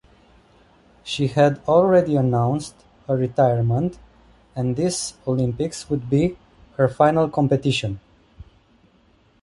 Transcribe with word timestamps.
She 1.03 1.27
had 1.27 1.61
already 1.67 2.15
announced 2.15 2.73
her 3.05 3.15
retirement 3.15 3.99
and 4.55 4.75
this 4.75 5.13
Olympics 5.27 5.91
would 5.91 6.09
be 6.09 6.39
her 6.77 6.87
final 6.87 7.29
competition. 7.29 7.99